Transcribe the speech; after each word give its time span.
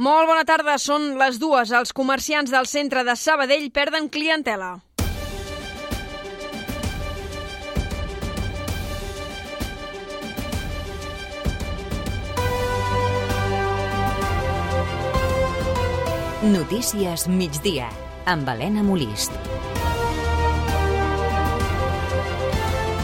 Molt 0.00 0.30
bona 0.30 0.46
tarda, 0.48 0.78
són 0.80 1.18
les 1.20 1.36
dues. 1.36 1.74
Els 1.76 1.92
comerciants 1.92 2.48
del 2.48 2.64
centre 2.64 3.02
de 3.04 3.12
Sabadell 3.20 3.66
perden 3.68 4.08
clientela. 4.08 4.78
Notícies 16.40 17.28
migdia, 17.28 17.92
amb 18.24 18.48
Helena 18.48 18.80
Molist. 18.80 19.36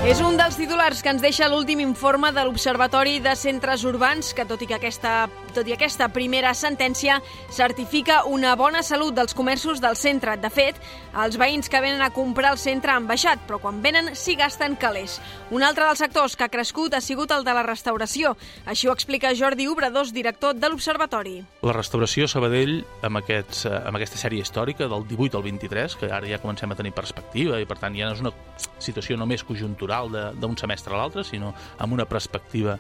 És 0.07 0.21
un 0.23 0.37
dels 0.39 0.55
titulars 0.55 1.01
que 1.03 1.11
ens 1.11 1.19
deixa 1.19 1.49
l'últim 1.51 1.81
informe 1.83 2.29
de 2.31 2.45
l'Observatori 2.47 3.17
de 3.19 3.33
Centres 3.35 3.83
Urbans, 3.83 4.29
que 4.39 4.45
tot 4.47 4.61
i 4.63 4.69
que 4.71 4.77
aquesta, 4.77 5.15
tot 5.51 5.67
i 5.67 5.73
aquesta 5.75 6.07
primera 6.15 6.53
sentència 6.55 7.17
certifica 7.51 8.21
una 8.31 8.53
bona 8.55 8.85
salut 8.87 9.17
dels 9.17 9.35
comerços 9.35 9.83
del 9.83 9.99
centre. 9.99 10.37
De 10.39 10.47
fet, 10.47 10.79
els 11.19 11.35
veïns 11.43 11.67
que 11.67 11.81
venen 11.83 12.05
a 12.07 12.13
comprar 12.15 12.53
al 12.53 12.61
centre 12.63 12.95
han 12.95 13.09
baixat, 13.11 13.43
però 13.49 13.59
quan 13.59 13.81
venen 13.83 14.13
s'hi 14.15 14.37
gasten 14.39 14.77
calés. 14.79 15.17
Un 15.51 15.67
altre 15.67 15.89
dels 15.89 16.05
sectors 16.05 16.39
que 16.39 16.47
ha 16.47 16.55
crescut 16.55 16.95
ha 16.95 17.03
sigut 17.03 17.35
el 17.35 17.43
de 17.43 17.57
la 17.59 17.67
restauració. 17.67 18.37
Així 18.65 18.87
ho 18.87 18.95
explica 18.95 19.35
Jordi 19.35 19.67
Obradors, 19.67 20.15
director 20.15 20.55
de 20.55 20.71
l'Observatori. 20.71 21.41
La 21.67 21.75
restauració 21.75 22.31
Sabadell, 22.31 22.77
amb, 23.03 23.25
aquests, 23.25 23.67
eh, 23.67 23.75
amb 23.83 23.99
aquesta 23.99 24.23
sèrie 24.23 24.47
històrica 24.47 24.87
del 24.87 25.03
18 25.11 25.43
al 25.43 25.49
23, 25.51 25.99
que 25.99 26.15
ara 26.15 26.31
ja 26.31 26.39
comencem 26.39 26.71
a 26.71 26.79
tenir 26.79 26.95
perspectiva 26.95 27.59
i 27.59 27.67
per 27.67 27.81
tant 27.83 27.99
ja 27.99 28.07
no 28.07 28.15
és 28.15 28.23
una 28.23 28.35
situació 28.79 29.19
només 29.19 29.43
conjuntural 29.43 29.96
d'un 30.05 30.57
semestre 30.57 30.95
a 30.95 31.01
l'altre, 31.01 31.25
sinó 31.25 31.55
amb 31.79 31.93
una 31.97 32.07
perspectiva, 32.09 32.79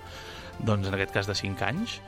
doncs, 0.58 0.88
en 0.88 0.94
aquest 0.94 1.14
cas 1.14 1.26
de 1.26 1.34
5 1.34 1.64
anys, 1.66 2.00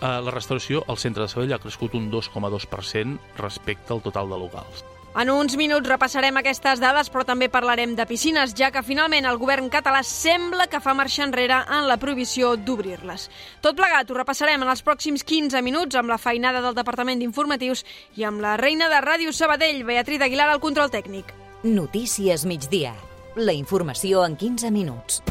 eh, 0.00 0.06
la 0.06 0.34
restauració 0.34 0.84
al 0.88 0.98
centre 0.98 1.22
de 1.22 1.28
Sabadell 1.28 1.54
ha 1.58 1.62
crescut 1.62 1.94
un 1.94 2.10
2,2% 2.10 3.36
respecte 3.38 3.92
al 3.94 4.02
total 4.02 4.30
de 4.30 4.38
locals. 4.38 4.84
En 5.12 5.28
uns 5.28 5.58
minuts 5.60 5.84
repassarem 5.84 6.38
aquestes 6.40 6.80
dades, 6.80 7.10
però 7.12 7.20
també 7.28 7.50
parlarem 7.52 7.92
de 7.98 8.06
piscines, 8.08 8.54
ja 8.56 8.70
que 8.72 8.80
finalment 8.86 9.28
el 9.28 9.36
govern 9.36 9.68
català 9.68 10.00
sembla 10.08 10.70
que 10.72 10.80
fa 10.80 10.94
marxa 10.96 11.26
enrere 11.26 11.58
en 11.68 11.84
la 11.90 11.98
prohibició 12.00 12.54
d'obrir-les. 12.56 13.28
Tot 13.60 13.76
plegat 13.76 14.08
ho 14.08 14.16
repassarem 14.16 14.64
en 14.64 14.72
els 14.72 14.80
pròxims 14.80 15.26
15 15.28 15.60
minuts 15.60 16.00
amb 16.00 16.08
la 16.08 16.20
feinada 16.22 16.64
del 16.64 16.80
Departament 16.80 17.20
d'Informatius 17.20 17.84
i 18.16 18.24
amb 18.24 18.40
la 18.40 18.56
reina 18.56 18.88
de 18.88 19.04
Ràdio 19.04 19.36
Sabadell, 19.36 19.84
Beatriz 19.84 20.24
Aguilar, 20.24 20.48
al 20.48 20.64
control 20.64 20.88
tècnic. 20.88 21.36
Notícies 21.62 22.48
migdia. 22.48 22.96
La 23.34 23.54
informació 23.56 24.26
en 24.26 24.34
15 24.36 24.70
minuts. 24.70 25.22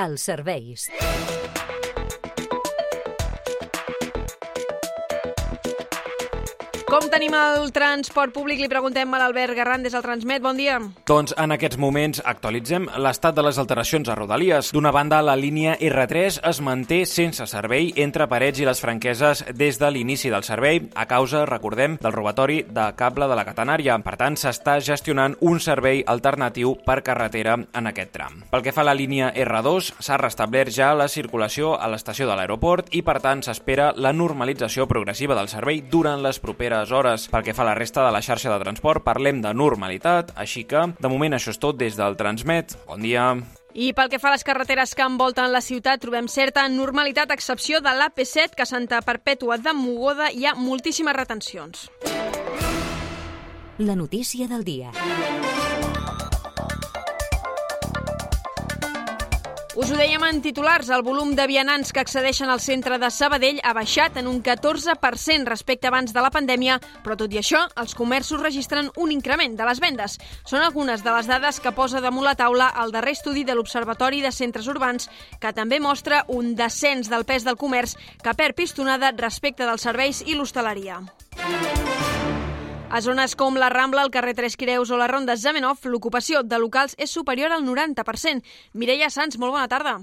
Els 0.00 0.24
serveis. 0.24 0.88
Com 6.94 7.08
tenim 7.10 7.34
el 7.34 7.72
transport 7.74 8.30
públic? 8.30 8.60
Li 8.62 8.68
preguntem 8.70 9.10
a 9.16 9.18
l'Albert 9.18 9.56
Garran 9.58 9.82
des 9.82 9.90
del 9.96 10.02
Transmet. 10.04 10.38
Bon 10.38 10.54
dia. 10.54 10.76
Doncs 11.10 11.32
en 11.42 11.50
aquests 11.50 11.78
moments 11.82 12.20
actualitzem 12.22 12.84
l'estat 13.02 13.34
de 13.34 13.42
les 13.42 13.56
alteracions 13.58 14.06
a 14.06 14.14
Rodalies. 14.14 14.68
D'una 14.70 14.92
banda, 14.94 15.18
la 15.26 15.34
línia 15.34 15.72
R3 15.74 16.38
es 16.46 16.60
manté 16.62 17.00
sense 17.10 17.48
servei 17.50 17.88
entre 18.04 18.28
Parets 18.30 18.62
i 18.62 18.68
les 18.68 18.78
Franqueses 18.78 19.42
des 19.58 19.80
de 19.82 19.90
l'inici 19.90 20.30
del 20.30 20.46
servei 20.46 20.84
a 20.94 21.08
causa, 21.10 21.42
recordem, 21.50 21.96
del 21.98 22.14
robatori 22.14 22.60
de 22.62 22.86
cable 22.94 23.26
de 23.26 23.40
la 23.40 23.46
catenària. 23.50 23.98
Per 23.98 24.14
tant, 24.20 24.38
s'està 24.38 24.78
gestionant 24.78 25.34
un 25.40 25.58
servei 25.58 26.04
alternatiu 26.06 26.76
per 26.86 27.00
carretera 27.02 27.58
en 27.58 27.90
aquest 27.90 28.14
tram. 28.14 28.38
Pel 28.54 28.62
que 28.62 28.76
fa 28.76 28.84
a 28.86 28.90
la 28.92 28.94
línia 28.94 29.32
R2, 29.34 29.96
s'ha 29.98 30.20
restablert 30.22 30.70
ja 30.70 30.94
la 30.94 31.10
circulació 31.10 31.74
a 31.74 31.90
l'estació 31.90 32.30
de 32.30 32.38
l'aeroport 32.38 32.94
i, 32.94 33.02
per 33.02 33.18
tant, 33.18 33.42
s'espera 33.42 33.90
la 33.98 34.14
normalització 34.14 34.86
progressiva 34.86 35.34
del 35.34 35.50
servei 35.50 35.82
durant 35.90 36.22
les 36.22 36.38
properes 36.38 36.83
hores. 36.92 37.28
Pel 37.32 37.44
que 37.46 37.54
fa 37.56 37.62
a 37.64 37.70
la 37.70 37.74
resta 37.78 38.04
de 38.04 38.12
la 38.12 38.22
xarxa 38.22 38.52
de 38.52 38.60
transport, 38.62 39.04
parlem 39.04 39.40
de 39.44 39.54
normalitat, 39.54 40.32
així 40.36 40.64
que, 40.68 40.86
de 40.98 41.10
moment, 41.10 41.36
això 41.36 41.54
és 41.54 41.60
tot 41.62 41.78
des 41.80 41.96
del 41.96 42.18
Transmet. 42.20 42.76
Bon 42.88 43.00
dia. 43.00 43.30
I 43.74 43.92
pel 43.92 44.10
que 44.10 44.20
fa 44.22 44.30
a 44.30 44.34
les 44.36 44.44
carreteres 44.46 44.94
que 44.94 45.02
envolten 45.02 45.50
la 45.50 45.62
ciutat, 45.64 46.02
trobem 46.02 46.28
certa 46.30 46.66
normalitat, 46.70 47.30
a 47.30 47.38
excepció 47.38 47.80
de 47.82 47.90
l'AP7, 47.90 48.54
que 48.54 48.62
a 48.62 48.70
Santa 48.70 49.00
Perpètua 49.02 49.58
de 49.58 49.74
Mogoda 49.74 50.30
hi 50.30 50.46
ha 50.46 50.54
moltíssimes 50.54 51.16
retencions. 51.16 51.88
La 53.78 53.96
notícia 53.96 54.46
del 54.46 54.62
dia. 54.62 54.92
Us 59.74 59.88
ho 59.90 59.96
dèiem 59.98 60.22
en 60.22 60.36
titulars, 60.38 60.86
el 60.94 61.02
volum 61.02 61.32
de 61.34 61.48
vianants 61.50 61.88
que 61.90 61.98
accedeixen 61.98 62.46
al 62.46 62.60
centre 62.62 62.94
de 63.02 63.08
Sabadell 63.10 63.56
ha 63.66 63.72
baixat 63.74 64.20
en 64.20 64.28
un 64.30 64.36
14% 64.38 65.48
respecte 65.50 65.88
abans 65.90 66.14
de 66.14 66.22
la 66.22 66.30
pandèmia, 66.30 66.76
però 67.02 67.16
tot 67.18 67.34
i 67.34 67.40
això, 67.40 67.64
els 67.82 67.96
comerços 67.98 68.38
registren 68.38 68.92
un 68.94 69.10
increment 69.10 69.56
de 69.58 69.66
les 69.66 69.82
vendes. 69.82 70.14
Són 70.46 70.62
algunes 70.62 71.02
de 71.02 71.10
les 71.16 71.26
dades 71.26 71.58
que 71.58 71.74
posa 71.74 72.04
damunt 72.04 72.28
la 72.28 72.36
taula 72.38 72.70
el 72.84 72.94
darrer 72.94 73.16
estudi 73.18 73.42
de 73.42 73.58
l'Observatori 73.58 74.22
de 74.22 74.30
Centres 74.30 74.70
Urbans, 74.70 75.10
que 75.42 75.52
també 75.58 75.82
mostra 75.82 76.22
un 76.28 76.54
descens 76.54 77.10
del 77.10 77.26
pes 77.26 77.42
del 77.42 77.58
comerç 77.58 77.98
que 78.22 78.38
perd 78.38 78.54
pistonada 78.54 79.10
respecte 79.18 79.66
dels 79.66 79.90
serveis 79.90 80.22
i 80.22 80.38
l'hostaleria. 80.38 81.02
A 82.94 83.00
zones 83.02 83.34
com 83.34 83.56
la 83.58 83.68
Rambla, 83.70 84.04
el 84.06 84.10
carrer 84.14 84.36
Tres 84.38 84.54
Creus 84.56 84.92
o 84.94 84.96
la 84.96 85.08
Ronda 85.10 85.34
Zamenhof, 85.34 85.82
l'ocupació 85.90 86.44
de 86.46 86.60
locals 86.62 86.92
és 86.94 87.10
superior 87.10 87.50
al 87.50 87.64
90%. 87.66 88.44
Mireia 88.78 89.08
Sans, 89.10 89.34
molt 89.42 89.50
bona 89.50 89.66
tarda. 89.66 89.94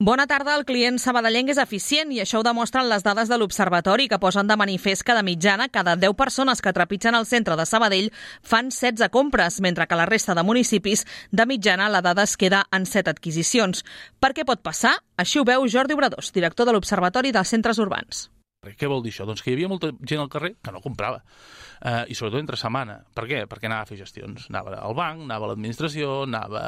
Bona 0.00 0.24
tarda. 0.30 0.54
El 0.56 0.64
client 0.64 0.96
sabadellenc 0.96 1.52
és 1.52 1.60
eficient 1.60 2.08
i 2.16 2.22
això 2.24 2.40
ho 2.40 2.46
demostren 2.46 2.88
les 2.88 3.04
dades 3.04 3.28
de 3.28 3.36
l'Observatori 3.36 4.08
que 4.08 4.20
posen 4.22 4.48
de 4.48 4.56
manifest 4.56 5.04
que 5.04 5.18
de 5.18 5.26
mitjana 5.28 5.68
cada 5.68 5.98
10 6.00 6.16
persones 6.16 6.64
que 6.64 6.72
trepitgen 6.72 7.20
el 7.20 7.28
centre 7.28 7.58
de 7.60 7.68
Sabadell 7.68 8.08
fan 8.40 8.72
16 8.72 9.12
compres, 9.12 9.60
mentre 9.60 9.84
que 9.84 10.00
la 10.00 10.08
resta 10.08 10.32
de 10.32 10.46
municipis 10.46 11.04
de 11.30 11.44
mitjana 11.44 11.90
la 11.92 12.00
dada 12.00 12.24
es 12.24 12.38
queda 12.38 12.64
en 12.72 12.88
7 12.88 13.12
adquisicions. 13.12 13.84
Per 14.24 14.32
què 14.32 14.48
pot 14.48 14.64
passar? 14.64 14.96
Així 15.20 15.36
ho 15.36 15.44
veu 15.44 15.68
Jordi 15.68 16.00
Obradors, 16.00 16.32
director 16.32 16.64
de 16.64 16.72
l'Observatori 16.72 17.28
dels 17.28 17.52
Centres 17.52 17.76
Urbans. 17.76 18.30
Què 18.78 18.90
vol 18.90 19.02
dir 19.04 19.12
això? 19.14 19.26
Doncs 19.28 19.44
que 19.44 19.52
hi 19.52 19.56
havia 19.56 19.70
molta 19.70 19.92
gent 20.02 20.20
al 20.22 20.30
carrer 20.32 20.54
que 20.64 20.74
no 20.74 20.82
comprava. 20.84 21.22
Uh, 21.78 22.02
I 22.10 22.16
sobretot 22.18 22.42
entre 22.42 22.58
setmana. 22.58 22.98
Per 23.14 23.24
què? 23.30 23.44
Perquè 23.48 23.70
anava 23.70 23.86
a 23.86 23.88
fer 23.88 24.00
gestions. 24.00 24.48
Anava 24.50 24.76
al 24.82 24.96
banc, 24.98 25.22
anava 25.28 25.46
a 25.46 25.52
l'administració, 25.52 26.24
anava 26.26 26.62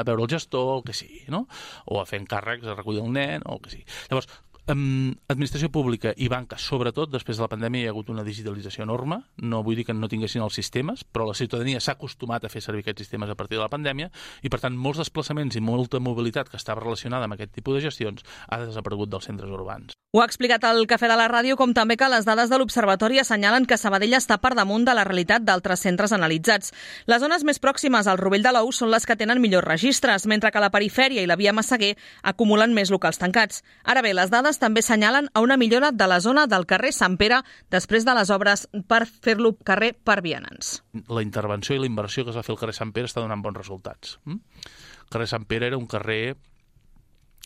a 0.00 0.02
veure 0.08 0.24
el 0.24 0.32
gestor, 0.32 0.78
el 0.78 0.84
que 0.88 0.96
sigui, 0.96 1.24
no? 1.34 1.44
O 1.92 2.00
a 2.00 2.06
fer 2.08 2.22
encàrrecs, 2.22 2.66
a 2.66 2.76
recollir 2.78 3.04
el 3.04 3.12
nen, 3.12 3.44
o 3.44 3.58
el 3.58 3.64
que 3.64 3.74
sigui. 3.76 3.86
Llavors, 4.08 4.30
um, 4.72 5.14
administració 5.28 5.70
pública 5.72 6.12
i 6.16 6.28
banca, 6.30 6.58
sobretot, 6.60 7.10
després 7.12 7.38
de 7.38 7.44
la 7.44 7.50
pandèmia 7.50 7.86
hi 7.86 7.88
ha 7.88 7.92
hagut 7.94 8.12
una 8.12 8.24
digitalització 8.26 8.84
enorme. 8.86 9.20
No 9.42 9.62
vull 9.66 9.78
dir 9.80 9.86
que 9.88 9.96
no 9.96 10.10
tinguessin 10.10 10.44
els 10.44 10.56
sistemes, 10.58 11.04
però 11.04 11.28
la 11.28 11.36
ciutadania 11.38 11.80
s'ha 11.80 11.96
acostumat 11.96 12.44
a 12.44 12.52
fer 12.52 12.62
servir 12.64 12.84
aquests 12.84 13.06
sistemes 13.06 13.30
a 13.30 13.36
partir 13.38 13.58
de 13.58 13.64
la 13.64 13.72
pandèmia 13.72 14.10
i, 14.42 14.48
per 14.48 14.60
tant, 14.64 14.76
molts 14.76 15.02
desplaçaments 15.02 15.56
i 15.56 15.64
molta 15.64 16.00
mobilitat 16.00 16.50
que 16.50 16.60
estava 16.60 16.84
relacionada 16.84 17.28
amb 17.28 17.38
aquest 17.38 17.54
tipus 17.56 17.78
de 17.78 17.86
gestions 17.88 18.26
ha 18.48 18.60
desaparegut 18.64 19.10
dels 19.12 19.30
centres 19.30 19.50
urbans. 19.50 19.96
Ho 20.16 20.22
ha 20.22 20.24
explicat 20.24 20.62
el 20.64 20.86
Cafè 20.88 21.04
de 21.10 21.16
la 21.20 21.26
Ràdio, 21.28 21.58
com 21.60 21.74
també 21.76 21.98
que 22.00 22.06
les 22.08 22.24
dades 22.24 22.48
de 22.48 22.56
l'Observatori 22.56 23.18
assenyalen 23.20 23.66
que 23.68 23.76
Sabadell 23.76 24.16
està 24.16 24.38
per 24.40 24.54
damunt 24.56 24.86
de 24.86 24.94
la 24.96 25.04
realitat 25.04 25.44
d'altres 25.44 25.82
centres 25.84 26.14
analitzats. 26.16 26.72
Les 27.04 27.20
zones 27.20 27.44
més 27.44 27.60
pròximes 27.60 28.08
al 28.08 28.16
Rovell 28.16 28.46
de 28.46 28.54
l'Ou 28.56 28.72
són 28.72 28.88
les 28.88 29.04
que 29.04 29.18
tenen 29.20 29.36
millors 29.44 29.68
registres, 29.68 30.24
mentre 30.24 30.48
que 30.48 30.62
la 30.64 30.70
perifèria 30.72 31.20
i 31.20 31.28
la 31.28 31.36
via 31.36 31.52
Massaguer 31.52 31.92
acumulen 32.22 32.72
més 32.72 32.88
locals 32.88 33.20
tancats. 33.20 33.60
Ara 33.84 34.00
bé, 34.00 34.14
les 34.16 34.32
dades 34.32 34.57
també 34.62 34.82
senyalen 34.84 35.30
a 35.34 35.42
una 35.44 35.56
millora 35.60 35.90
de 35.92 36.08
la 36.10 36.20
zona 36.24 36.46
del 36.50 36.66
carrer 36.70 36.92
Sant 36.96 37.16
Pere 37.20 37.40
després 37.70 38.06
de 38.06 38.14
les 38.18 38.30
obres 38.34 38.66
per 38.90 39.04
fer-lo 39.06 39.54
carrer 39.64 39.94
per 39.94 40.20
vianants. 40.24 40.78
La 41.08 41.24
intervenció 41.24 41.76
i 41.76 41.82
la 41.82 41.90
inversió 41.90 42.24
que 42.24 42.34
es 42.34 42.38
va 42.38 42.44
fer 42.46 42.54
al 42.54 42.60
carrer 42.60 42.76
Sant 42.76 42.92
Pere 42.92 43.10
està 43.10 43.24
donant 43.24 43.42
bons 43.44 43.58
resultats. 43.58 44.18
El 44.28 45.10
carrer 45.10 45.28
Sant 45.30 45.46
Pere 45.48 45.70
era 45.70 45.80
un 45.80 45.88
carrer 45.90 46.36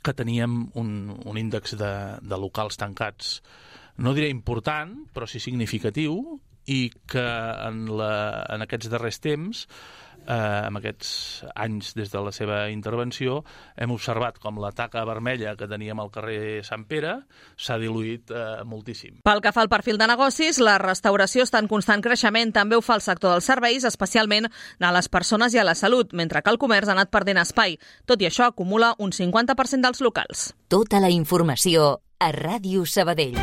que 0.03 0.15
teníem 0.19 0.65
un, 0.75 1.13
un 1.25 1.39
índex 1.39 1.77
de, 1.79 1.93
de 2.21 2.39
locals 2.39 2.77
tancats, 2.81 3.37
no 4.03 4.15
diré 4.17 4.33
important, 4.33 4.97
però 5.15 5.29
sí 5.31 5.39
significatiu, 5.39 6.17
i 6.67 6.91
que 7.11 7.23
en, 7.23 7.85
la, 7.99 8.13
en 8.55 8.63
aquests 8.63 8.91
darrers 8.93 9.19
temps 9.23 9.67
eh, 10.27 10.67
en 10.69 10.79
aquests 10.79 11.45
anys 11.55 11.93
des 11.99 12.13
de 12.13 12.23
la 12.23 12.33
seva 12.35 12.65
intervenció 12.73 13.43
hem 13.77 13.93
observat 13.95 14.39
com 14.43 14.61
la 14.63 14.73
taca 14.77 15.05
vermella 15.09 15.57
que 15.57 15.69
teníem 15.71 16.01
al 16.01 16.13
carrer 16.15 16.63
Sant 16.67 16.87
Pere 16.89 17.19
s'ha 17.57 17.79
diluït 17.81 18.31
eh, 18.31 18.63
moltíssim. 18.69 19.21
Pel 19.27 19.43
que 19.45 19.53
fa 19.55 19.65
al 19.65 19.73
perfil 19.73 19.99
de 20.01 20.09
negocis, 20.11 20.61
la 20.63 20.79
restauració 20.83 21.47
està 21.47 21.63
en 21.63 21.71
constant 21.71 22.03
creixement. 22.05 22.55
També 22.55 22.77
ho 22.77 22.85
fa 22.85 22.99
el 22.99 23.05
sector 23.05 23.35
dels 23.35 23.49
serveis, 23.49 23.87
especialment 23.89 24.49
a 24.81 24.95
les 24.95 25.09
persones 25.13 25.55
i 25.55 25.63
a 25.63 25.67
la 25.67 25.77
salut, 25.79 26.13
mentre 26.13 26.43
que 26.43 26.53
el 26.53 26.61
comerç 26.63 26.91
ha 26.91 26.97
anat 26.97 27.13
perdent 27.15 27.41
espai. 27.43 27.79
Tot 28.07 28.23
i 28.23 28.31
això, 28.31 28.51
acumula 28.51 28.95
un 28.99 29.13
50% 29.13 29.83
dels 29.83 30.03
locals. 30.05 30.51
Tota 30.69 31.03
la 31.03 31.13
informació 31.13 32.01
a 32.23 32.33
Ràdio 32.33 32.87
Sabadell. 32.87 33.39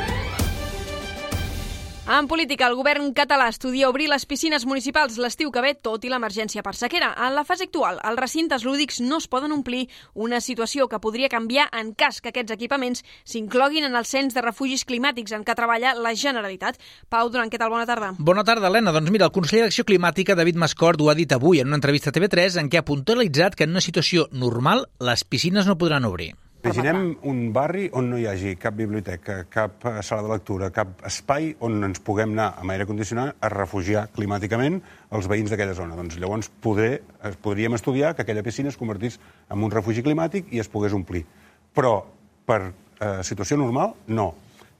En 2.09 2.25
política, 2.25 2.65
el 2.65 2.73
govern 2.73 3.11
català 3.13 3.45
estudia 3.51 3.85
obrir 3.85 4.07
les 4.09 4.23
piscines 4.25 4.63
municipals 4.65 5.19
l'estiu 5.21 5.51
que 5.53 5.61
ve, 5.61 5.75
tot 5.77 6.01
i 6.01 6.09
l'emergència 6.09 6.63
per 6.65 6.73
sequera. 6.73 7.11
En 7.13 7.35
la 7.37 7.43
fase 7.45 7.67
actual, 7.67 7.99
els 8.01 8.17
recintes 8.17 8.65
lúdics 8.65 8.97
no 9.05 9.19
es 9.21 9.27
poden 9.29 9.53
omplir, 9.53 9.83
una 10.15 10.39
situació 10.41 10.87
que 10.89 10.97
podria 11.03 11.29
canviar 11.29 11.67
en 11.69 11.93
cas 11.93 12.17
que 12.17 12.31
aquests 12.33 12.55
equipaments 12.57 13.05
s'incloguin 13.29 13.85
en 13.85 13.93
el 13.93 14.09
cens 14.09 14.33
de 14.33 14.41
refugis 14.41 14.87
climàtics 14.89 15.37
en 15.37 15.45
què 15.45 15.53
treballa 15.53 15.93
la 15.93 16.15
Generalitat. 16.17 16.81
Pau 17.13 17.29
Duran, 17.29 17.53
què 17.53 17.61
tal? 17.61 17.69
Bona 17.69 17.85
tarda. 17.85 18.15
Bona 18.17 18.41
tarda, 18.43 18.73
Helena. 18.73 18.97
Doncs 18.97 19.13
mira, 19.13 19.29
el 19.29 19.35
conseller 19.37 19.67
d'Acció 19.67 19.85
Climàtica, 19.85 20.33
David 20.33 20.57
Mascort, 20.57 21.05
ho 21.05 21.13
ha 21.13 21.19
dit 21.19 21.29
avui 21.37 21.61
en 21.61 21.69
una 21.69 21.77
entrevista 21.77 22.09
a 22.09 22.17
TV3 22.17 22.57
en 22.57 22.73
què 22.73 22.81
ha 22.81 22.89
puntualitzat 22.89 23.53
que 23.53 23.69
en 23.69 23.77
una 23.77 23.85
situació 23.85 24.31
normal 24.33 24.87
les 24.97 25.29
piscines 25.29 25.69
no 25.69 25.77
podran 25.77 26.09
obrir. 26.09 26.33
Imaginem 26.59 27.13
un 27.23 27.53
barri 27.55 27.85
on 27.95 28.09
no 28.11 28.17
hi 28.19 28.25
hagi 28.27 28.57
cap 28.59 28.75
biblioteca, 28.75 29.45
cap 29.47 29.85
sala 30.03 30.25
de 30.25 30.31
lectura, 30.33 30.67
cap 30.75 30.99
espai 31.07 31.53
on 31.63 31.77
ens 31.87 32.01
puguem 32.03 32.33
anar 32.35 32.49
amb 32.59 32.73
aire 32.73 32.87
condicionat 32.89 33.39
a 33.39 33.49
refugiar 33.53 34.09
climàticament 34.11 34.81
els 35.15 35.29
veïns 35.31 35.53
d'aquella 35.53 35.77
zona. 35.77 35.95
Doncs 35.95 36.17
llavors 36.19 36.51
poder, 36.59 36.99
podríem 37.45 37.79
estudiar 37.79 38.11
que 38.15 38.25
aquella 38.25 38.43
piscina 38.43 38.73
es 38.73 38.79
convertís 38.81 39.21
en 39.47 39.63
un 39.63 39.71
refugi 39.71 40.03
climàtic 40.03 40.51
i 40.51 40.59
es 40.59 40.67
pogués 40.67 40.97
omplir. 40.99 41.23
Però 41.71 41.95
per 42.43 42.59
eh, 42.67 43.23
situació 43.23 43.55
normal, 43.63 43.95
no. 44.11 44.33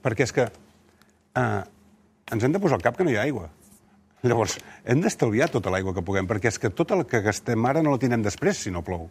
Perquè 0.04 0.28
és 0.28 0.36
que 0.36 0.50
eh, 0.50 1.60
ens 2.28 2.44
hem 2.44 2.52
de 2.52 2.60
posar 2.60 2.76
al 2.76 2.84
cap 2.84 3.00
que 3.00 3.08
no 3.08 3.14
hi 3.14 3.16
ha 3.16 3.24
aigua. 3.24 3.48
Llavors, 4.20 4.60
hem 4.84 5.00
d'estalviar 5.00 5.48
tota 5.48 5.72
l'aigua 5.72 5.96
que 5.96 6.04
puguem, 6.04 6.28
perquè 6.28 6.52
és 6.52 6.60
que 6.60 6.68
tota 6.76 7.00
la 7.00 7.08
que 7.08 7.24
gastem 7.24 7.64
ara 7.64 7.80
no 7.80 7.96
la 7.96 8.04
tindrem 8.04 8.28
després 8.28 8.66
si 8.66 8.70
no 8.74 8.84
plou. 8.84 9.08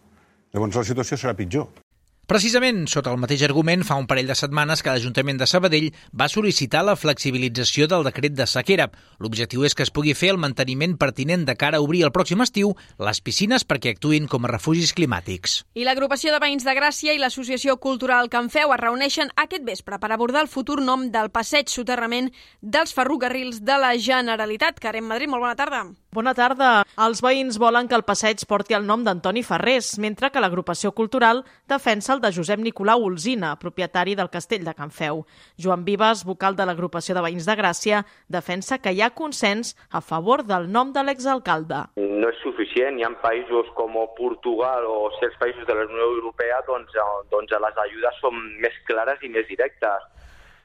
Llavors 0.54 0.84
la 0.84 0.90
situació 0.94 1.18
serà 1.18 1.34
pitjor. 1.34 1.89
Precisament, 2.30 2.84
sota 2.86 3.10
el 3.10 3.18
mateix 3.18 3.42
argument, 3.42 3.82
fa 3.82 3.96
un 3.98 4.06
parell 4.06 4.28
de 4.30 4.36
setmanes 4.38 4.84
que 4.86 4.92
l'Ajuntament 4.94 5.40
de 5.40 5.48
Sabadell 5.50 5.88
va 6.14 6.28
sol·licitar 6.30 6.84
la 6.86 6.94
flexibilització 6.94 7.88
del 7.90 8.04
decret 8.06 8.36
de 8.38 8.46
sequera. 8.46 8.86
L'objectiu 9.18 9.64
és 9.66 9.74
que 9.74 9.82
es 9.82 9.90
pugui 9.90 10.14
fer 10.14 10.30
el 10.36 10.38
manteniment 10.38 10.94
pertinent 11.02 11.48
de 11.48 11.56
cara 11.58 11.80
a 11.80 11.82
obrir 11.82 12.04
el 12.06 12.12
pròxim 12.14 12.44
estiu 12.46 12.76
les 13.02 13.22
piscines 13.26 13.66
perquè 13.66 13.96
actuïn 13.96 14.28
com 14.30 14.46
a 14.46 14.52
refugis 14.52 14.94
climàtics. 14.94 15.64
I 15.74 15.88
l'agrupació 15.88 16.30
de 16.36 16.42
veïns 16.44 16.68
de 16.68 16.76
Gràcia 16.78 17.16
i 17.18 17.22
l'Associació 17.24 17.80
Cultural 17.82 18.30
Can 18.30 18.52
Feu 18.54 18.76
es 18.76 18.82
reuneixen 18.84 19.34
aquest 19.34 19.66
vespre 19.66 19.98
per 19.98 20.12
abordar 20.14 20.46
el 20.46 20.52
futur 20.54 20.84
nom 20.86 21.08
del 21.10 21.32
passeig 21.34 21.74
soterrament 21.74 22.30
dels 22.62 22.94
ferrocarrils 22.94 23.64
de 23.66 23.80
la 23.82 23.96
Generalitat. 23.98 24.78
Carem 24.78 25.10
Madrid, 25.10 25.34
molt 25.34 25.48
bona 25.48 25.58
tarda. 25.58 25.82
Bona 26.14 26.34
tarda. 26.34 26.70
Els 26.98 27.20
veïns 27.22 27.60
volen 27.62 27.90
que 27.90 27.98
el 27.98 28.06
passeig 28.06 28.42
porti 28.50 28.74
el 28.74 28.86
nom 28.86 29.04
d'Antoni 29.06 29.44
Ferrés, 29.46 29.92
mentre 30.02 30.32
que 30.34 30.42
l'agrupació 30.42 30.90
cultural 30.98 31.44
defensa 31.70 32.16
el 32.16 32.19
de 32.20 32.32
Josep 32.36 32.60
Nicolau 32.60 33.06
Olzina, 33.08 33.56
propietari 33.60 34.16
del 34.16 34.30
castell 34.30 34.66
de 34.68 34.74
Can 34.78 34.92
Feu. 34.92 35.24
Joan 35.58 35.86
Vives, 35.88 36.26
vocal 36.28 36.56
de 36.56 36.68
l'agrupació 36.68 37.16
de 37.16 37.24
veïns 37.26 37.48
de 37.48 37.56
Gràcia, 37.60 38.04
defensa 38.28 38.80
que 38.84 38.94
hi 38.94 39.02
ha 39.02 39.12
consens 39.16 39.76
a 39.90 40.02
favor 40.02 40.44
del 40.44 40.70
nom 40.72 40.94
de 40.94 41.04
l'exalcalde. 41.04 41.86
No 41.98 42.30
és 42.30 42.40
suficient. 42.44 43.00
Hi 43.00 43.08
ha 43.08 43.12
països 43.24 43.72
com 43.80 43.98
Portugal 44.18 44.86
o 44.86 45.10
certs 45.20 45.38
països 45.42 45.66
de 45.68 45.76
la 45.76 45.88
Unió 45.90 46.12
Europea 46.16 46.62
doncs, 46.68 46.96
doncs 47.32 47.58
les 47.66 47.84
ajudes 47.86 48.24
són 48.24 48.40
més 48.64 48.76
clares 48.88 49.24
i 49.24 49.32
més 49.34 49.48
directes 49.50 50.08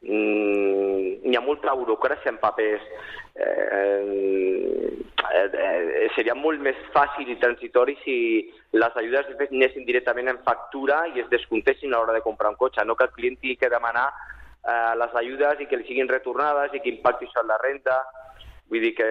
mm, 0.06 1.30
hi 1.30 1.36
ha 1.36 1.42
molta 1.44 1.74
burocràcia 1.74 2.32
en 2.32 2.38
papers. 2.42 2.82
Eh, 3.34 4.90
eh, 5.34 5.48
eh, 5.52 6.08
seria 6.14 6.36
molt 6.38 6.60
més 6.62 6.78
fàcil 6.94 7.30
i 7.32 7.38
transitori 7.42 7.96
si 8.04 8.16
les 8.76 9.00
ajudes 9.00 9.32
anessin 9.48 9.86
directament 9.88 10.30
en 10.30 10.42
factura 10.46 11.04
i 11.14 11.24
es 11.24 11.30
descontessin 11.32 11.92
a 11.92 11.98
l'hora 11.98 12.14
de 12.14 12.22
comprar 12.22 12.52
un 12.52 12.60
cotxe, 12.60 12.84
no 12.84 12.94
que 12.94 13.08
el 13.08 13.16
client 13.16 13.40
tingui 13.40 13.56
que 13.56 13.72
demanar 13.72 14.06
eh, 14.10 14.92
les 15.00 15.16
ajudes 15.22 15.60
i 15.60 15.66
que 15.70 15.80
li 15.80 15.88
siguin 15.88 16.12
retornades 16.12 16.74
i 16.74 16.82
que 16.84 16.92
impacti 16.92 17.26
això 17.26 17.42
en 17.42 17.50
la 17.50 17.58
renta. 17.62 17.98
Vull 18.70 18.80
dir 18.80 18.94
que 18.96 19.08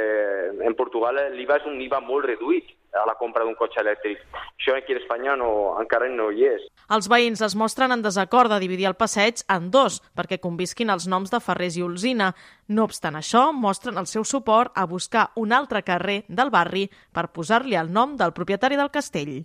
en 0.65 0.73
Portugal 0.75 1.19
l'IVA 1.35 1.59
és 1.61 1.67
un 1.69 1.81
IVA 1.81 1.99
molt 2.01 2.25
reduït 2.31 2.71
a 2.93 3.05
la 3.07 3.15
compra 3.19 3.43
d'un 3.43 3.55
cotxe 3.59 3.81
elèctric. 3.81 4.21
Això 4.57 4.75
aquí 4.77 4.93
a 4.93 4.99
Espanya 5.01 5.35
no, 5.39 5.49
encara 5.81 6.09
no 6.09 6.29
hi 6.31 6.45
és. 6.49 6.67
Els 6.93 7.09
veïns 7.09 7.41
es 7.45 7.55
mostren 7.59 7.91
en 7.95 8.03
desacord 8.05 8.51
de 8.51 8.59
dividir 8.63 8.89
el 8.89 8.97
passeig 8.99 9.43
en 9.53 9.69
dos 9.73 10.01
perquè 10.17 10.39
convisquin 10.43 10.93
els 10.93 11.07
noms 11.07 11.33
de 11.33 11.41
Ferrés 11.43 11.77
i 11.77 11.85
Olzina. 11.85 12.33
No 12.67 12.85
obstant 12.89 13.17
això, 13.19 13.49
mostren 13.53 13.97
el 13.97 14.09
seu 14.09 14.23
suport 14.23 14.73
a 14.75 14.85
buscar 14.85 15.29
un 15.35 15.53
altre 15.53 15.83
carrer 15.83 16.23
del 16.27 16.53
barri 16.53 16.89
per 17.11 17.31
posar-li 17.33 17.79
el 17.79 17.91
nom 17.93 18.17
del 18.17 18.33
propietari 18.33 18.79
del 18.79 18.93
castell. 18.93 19.41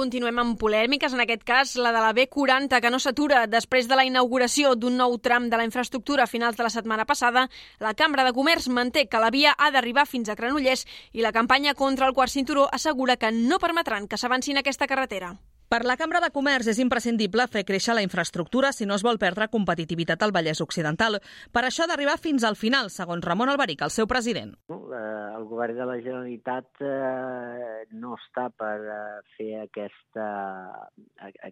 Continuem 0.00 0.38
amb 0.40 0.56
polèmiques, 0.56 1.12
en 1.12 1.20
aquest 1.20 1.42
cas 1.44 1.74
la 1.76 1.90
de 1.92 2.00
la 2.00 2.14
B40, 2.16 2.78
que 2.80 2.92
no 2.92 3.00
s'atura. 3.04 3.42
Després 3.52 3.84
de 3.90 3.98
la 3.98 4.06
inauguració 4.08 4.72
d'un 4.72 4.96
nou 4.96 5.18
tram 5.20 5.50
de 5.52 5.60
la 5.60 5.66
infraestructura 5.68 6.24
a 6.24 6.30
finals 6.30 6.56
de 6.56 6.64
la 6.64 6.72
setmana 6.72 7.04
passada, 7.04 7.44
la 7.84 7.92
Cambra 7.92 8.24
de 8.24 8.32
Comerç 8.32 8.70
manté 8.72 9.04
que 9.12 9.20
la 9.20 9.28
via 9.34 9.52
ha 9.58 9.68
d'arribar 9.74 10.08
fins 10.08 10.32
a 10.32 10.38
Granollers 10.40 10.86
i 11.12 11.20
la 11.20 11.36
campanya 11.36 11.76
contra 11.76 12.08
el 12.08 12.16
quart 12.16 12.32
cinturó 12.32 12.70
assegura 12.72 13.20
que 13.20 13.34
no 13.44 13.60
permetran 13.60 14.08
que 14.08 14.16
s'avancin 14.16 14.56
aquesta 14.56 14.88
carretera. 14.88 15.34
Per 15.70 15.84
la 15.86 15.94
Cambra 15.94 16.18
de 16.18 16.32
Comerç 16.34 16.66
és 16.72 16.78
imprescindible 16.82 17.44
fer 17.46 17.60
créixer 17.62 17.94
la 17.94 18.02
infraestructura 18.02 18.72
si 18.74 18.88
no 18.90 18.96
es 18.98 19.04
vol 19.06 19.20
perdre 19.22 19.46
competitivitat 19.52 20.24
al 20.26 20.32
Vallès 20.34 20.58
Occidental. 20.64 21.20
Per 21.54 21.62
això 21.62 21.86
d'arribar 21.86 22.16
fins 22.18 22.42
al 22.42 22.56
final, 22.58 22.90
segons 22.90 23.22
Ramon 23.22 23.52
Albaric, 23.52 23.84
el 23.86 23.92
seu 23.94 24.08
president. 24.10 24.56
El 24.66 25.46
govern 25.46 25.78
de 25.78 25.86
la 25.86 25.94
Generalitat 26.00 26.82
eh, 26.82 27.84
no 28.02 28.16
està 28.18 28.48
per 28.50 28.74
eh, 28.82 28.98
fer 29.36 29.52
aquesta, 29.60 30.26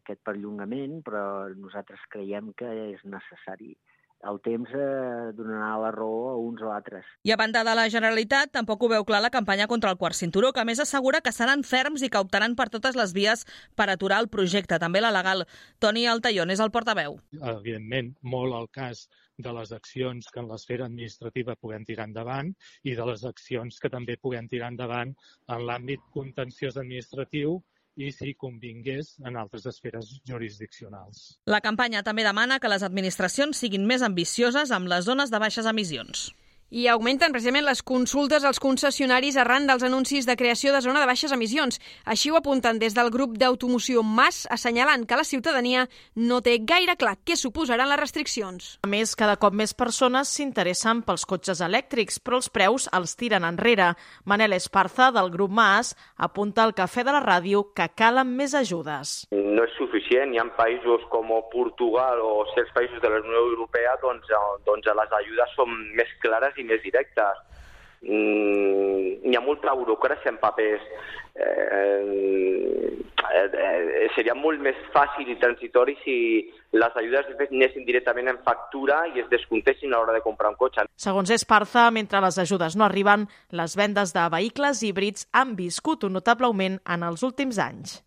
aquest 0.00 0.26
perllongament, 0.26 0.98
però 1.06 1.22
nosaltres 1.54 2.02
creiem 2.10 2.50
que 2.58 2.74
és 2.88 3.06
necessari 3.06 3.76
el 4.26 4.40
temps 4.42 4.70
eh, 4.74 5.30
donarà 5.36 5.76
la 5.78 5.90
raó 5.94 6.30
a 6.30 6.36
uns 6.40 6.62
o 6.62 6.72
altres. 6.74 7.06
I 7.22 7.32
a 7.32 7.38
banda 7.38 7.62
de 7.64 7.74
la 7.78 7.86
Generalitat, 7.92 8.50
tampoc 8.54 8.82
ho 8.82 8.90
veu 8.90 9.06
clar 9.06 9.20
la 9.22 9.30
campanya 9.34 9.68
contra 9.70 9.92
el 9.94 9.98
quart 10.00 10.18
cinturó, 10.18 10.50
que 10.52 10.64
més 10.66 10.82
assegura 10.82 11.20
que 11.22 11.32
seran 11.34 11.62
ferms 11.62 12.02
i 12.02 12.10
que 12.10 12.22
optaran 12.24 12.56
per 12.58 12.68
totes 12.74 12.98
les 12.98 13.14
vies 13.14 13.46
per 13.78 13.88
aturar 13.92 14.20
el 14.24 14.30
projecte, 14.32 14.80
també 14.82 15.02
la 15.04 15.14
legal. 15.14 15.46
Toni 15.78 16.06
Altaión 16.06 16.50
és 16.50 16.60
el 16.64 16.74
portaveu. 16.74 17.18
Evidentment, 17.38 18.14
molt 18.22 18.58
el 18.58 18.68
cas 18.74 19.06
de 19.38 19.52
les 19.54 19.70
accions 19.72 20.26
que 20.34 20.42
en 20.42 20.48
l'esfera 20.50 20.88
administrativa 20.90 21.54
puguem 21.62 21.84
tirar 21.86 22.08
endavant 22.10 22.50
i 22.82 22.96
de 22.98 23.06
les 23.06 23.22
accions 23.28 23.78
que 23.78 23.90
també 23.92 24.18
puguem 24.18 24.48
tirar 24.50 24.72
endavant 24.74 25.14
en 25.46 25.66
l'àmbit 25.68 26.02
contenciós 26.14 26.76
administratiu 26.82 27.60
i 27.98 28.12
si 28.14 28.34
convingués 28.38 29.16
en 29.26 29.36
altres 29.36 29.66
esferes 29.66 30.14
jurisdiccionals. 30.28 31.38
La 31.50 31.60
campanya 31.64 32.04
també 32.06 32.24
demana 32.26 32.60
que 32.62 32.70
les 32.70 32.86
administracions 32.86 33.58
siguin 33.58 33.86
més 33.90 34.06
ambicioses 34.06 34.70
amb 34.70 34.88
les 34.90 35.08
zones 35.10 35.34
de 35.34 35.42
baixes 35.42 35.66
emissions 35.66 36.28
i 36.70 36.86
augmenten 36.88 37.32
precisament 37.32 37.64
les 37.64 37.80
consultes 37.82 38.44
als 38.44 38.60
concessionaris 38.60 39.38
arran 39.40 39.66
dels 39.68 39.84
anuncis 39.86 40.26
de 40.28 40.36
creació 40.36 40.72
de 40.74 40.82
zona 40.84 41.00
de 41.00 41.08
baixes 41.08 41.32
emissions. 41.32 41.80
Així 42.04 42.30
ho 42.30 42.36
apunten 42.36 42.78
des 42.78 42.94
del 42.96 43.10
grup 43.14 43.38
d'automoció 43.40 44.02
MAS, 44.02 44.44
assenyalant 44.52 45.06
que 45.08 45.16
la 45.16 45.24
ciutadania 45.24 45.86
no 46.14 46.42
té 46.44 46.58
gaire 46.60 46.98
clar 47.00 47.16
què 47.24 47.38
suposaran 47.40 47.88
les 47.88 48.00
restriccions. 48.00 48.68
A 48.84 48.90
més, 48.90 49.14
cada 49.16 49.38
cop 49.40 49.56
més 49.56 49.72
persones 49.72 50.28
s'interessen 50.28 51.02
pels 51.06 51.24
cotxes 51.28 51.62
elèctrics, 51.64 52.20
però 52.20 52.42
els 52.42 52.50
preus 52.52 52.88
els 52.92 53.16
tiren 53.16 53.48
enrere. 53.48 53.94
Manel 54.28 54.56
Esparza, 54.58 55.10
del 55.14 55.32
grup 55.32 55.54
MAS, 55.54 55.94
apunta 56.16 56.64
al 56.64 56.76
cafè 56.76 57.04
de 57.04 57.16
la 57.16 57.24
ràdio 57.24 57.64
que 57.72 57.88
calen 57.96 58.36
més 58.36 58.54
ajudes. 58.54 59.24
No 59.32 59.64
és 59.64 59.74
suficient. 59.80 60.34
Hi 60.34 60.42
ha 60.42 60.46
països 60.58 61.04
com 61.12 61.32
Portugal 61.52 62.20
o 62.24 62.44
certs 62.54 62.72
països 62.76 63.00
de 63.02 63.08
la 63.12 63.20
Unió 63.20 63.42
Europea 63.52 63.96
doncs, 64.02 64.28
doncs 64.66 64.88
les 65.00 65.16
ajudes 65.20 65.54
són 65.56 65.74
més 65.98 66.10
clares 66.22 66.57
i 66.58 66.66
més 66.68 66.82
directes. 66.84 67.44
Mm, 68.02 69.26
hi 69.26 69.34
ha 69.34 69.42
molta 69.42 69.74
burocràcia 69.74 70.30
en 70.30 70.38
papers. 70.38 70.84
Eh, 71.38 72.98
eh, 73.28 73.50
eh, 73.52 74.06
seria 74.14 74.34
molt 74.34 74.62
més 74.62 74.78
fàcil 74.94 75.28
i 75.30 75.36
transitori 75.38 75.94
si 76.02 76.16
les 76.74 76.96
ajudes 76.98 77.28
anessin 77.46 77.86
directament 77.86 78.30
en 78.32 78.40
factura 78.46 79.04
i 79.14 79.22
es 79.22 79.28
descontessin 79.30 79.92
a 79.92 80.00
l'hora 80.00 80.16
de 80.16 80.24
comprar 80.24 80.50
un 80.50 80.58
cotxe. 80.58 80.88
Segons 80.96 81.30
Esparza, 81.30 81.88
mentre 81.94 82.22
les 82.24 82.38
ajudes 82.42 82.76
no 82.76 82.86
arriben, 82.86 83.28
les 83.50 83.78
vendes 83.78 84.14
de 84.14 84.26
vehicles 84.34 84.82
híbrids 84.82 85.28
han 85.32 85.54
viscut 85.58 86.04
un 86.04 86.18
notable 86.18 86.50
augment 86.50 86.80
en 86.86 87.06
els 87.06 87.22
últims 87.26 87.58
anys. 87.62 88.00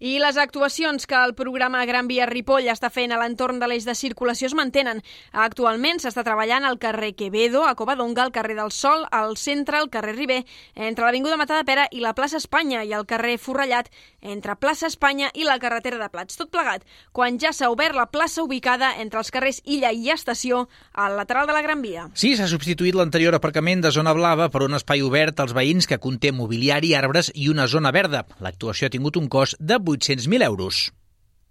I 0.00 0.18
les 0.18 0.36
actuacions 0.36 1.06
que 1.06 1.14
el 1.14 1.36
programa 1.38 1.84
Gran 1.86 2.08
Via 2.10 2.26
Ripoll 2.26 2.66
està 2.66 2.88
fent 2.90 3.12
a 3.14 3.18
l'entorn 3.20 3.60
de 3.62 3.68
l'eix 3.70 3.84
de 3.86 3.94
circulació 3.94 4.48
es 4.50 4.54
mantenen. 4.58 4.98
Actualment 5.30 6.00
s'està 6.02 6.24
treballant 6.26 6.66
al 6.66 6.80
carrer 6.82 7.12
Quevedo, 7.14 7.62
a 7.62 7.76
Covadonga, 7.78 8.24
al 8.24 8.32
carrer 8.34 8.56
del 8.58 8.72
Sol, 8.74 9.06
al 9.14 9.36
centre, 9.38 9.78
al 9.78 9.90
carrer 9.94 10.16
Ribé, 10.16 10.40
entre 10.74 11.06
l'Avinguda 11.06 11.62
Pera 11.64 11.86
i 11.92 12.00
la 12.02 12.14
plaça 12.14 12.40
Espanya 12.42 12.82
i 12.82 12.92
el 12.92 13.06
carrer 13.06 13.36
Forrellat, 13.38 13.86
entre 14.20 14.56
plaça 14.56 14.88
Espanya 14.88 15.30
i 15.32 15.44
la 15.44 15.60
carretera 15.62 16.00
de 16.02 16.10
Plats. 16.10 16.36
Tot 16.36 16.50
plegat, 16.50 16.82
quan 17.12 17.38
ja 17.38 17.52
s'ha 17.52 17.70
obert 17.70 17.94
la 17.94 18.10
plaça 18.10 18.42
ubicada 18.42 18.96
entre 18.98 19.22
els 19.22 19.30
carrers 19.30 19.62
Illa 19.64 19.92
i 19.92 20.10
Estació, 20.10 20.66
al 20.92 21.14
lateral 21.16 21.46
de 21.46 21.54
la 21.54 21.62
Gran 21.62 21.82
Via. 21.86 22.08
Sí, 22.14 22.34
s'ha 22.34 22.50
substituït 22.50 22.98
l'anterior 22.98 23.38
aparcament 23.38 23.86
de 23.86 23.94
zona 23.94 24.12
blava 24.12 24.50
per 24.50 24.64
un 24.66 24.74
espai 24.74 25.06
obert 25.06 25.38
als 25.38 25.54
veïns 25.54 25.86
que 25.86 26.00
conté 26.02 26.32
mobiliari, 26.32 26.96
arbres 26.98 27.30
i 27.34 27.48
una 27.48 27.68
zona 27.70 27.94
verda. 27.94 28.26
L'actuació 28.42 28.88
ha 28.88 28.94
tingut 28.94 29.16
un 29.20 29.30
cost 29.30 29.54
de 29.60 29.78
800.000 29.84 30.42
euros. 30.42 30.90